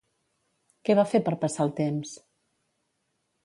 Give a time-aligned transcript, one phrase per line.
[0.89, 2.17] Què va fer per passar el temps?